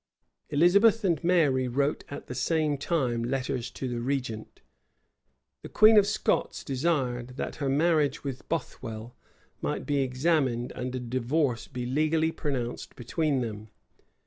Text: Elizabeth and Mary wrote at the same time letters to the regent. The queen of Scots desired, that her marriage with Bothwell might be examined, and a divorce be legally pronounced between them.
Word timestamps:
Elizabeth 0.49 1.03
and 1.03 1.23
Mary 1.23 1.67
wrote 1.67 2.03
at 2.09 2.25
the 2.25 2.33
same 2.33 2.75
time 2.75 3.23
letters 3.23 3.69
to 3.69 3.87
the 3.87 3.99
regent. 4.01 4.61
The 5.61 5.69
queen 5.69 5.95
of 5.95 6.07
Scots 6.07 6.63
desired, 6.63 7.37
that 7.37 7.57
her 7.57 7.69
marriage 7.69 8.23
with 8.23 8.49
Bothwell 8.49 9.15
might 9.61 9.85
be 9.85 9.99
examined, 10.01 10.71
and 10.71 10.95
a 10.95 10.99
divorce 10.99 11.67
be 11.67 11.85
legally 11.85 12.31
pronounced 12.31 12.95
between 12.95 13.41
them. 13.41 13.69